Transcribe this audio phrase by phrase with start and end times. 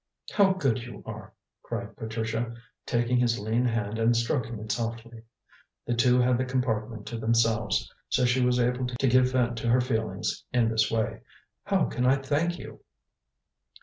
[0.31, 1.31] "How good you are!"
[1.61, 2.55] cried Patricia,
[2.87, 5.21] taking his lean hand and stroking it softly.
[5.85, 9.69] The two had the compartment to themselves, so she was able to give vent to
[9.69, 11.21] her feelings in this way.
[11.65, 12.83] "How can I thank you?"